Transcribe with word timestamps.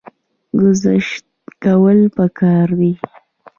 ګذشت 0.59 1.23
کول 1.63 1.99
پکار 2.17 2.67
دي 2.79 2.91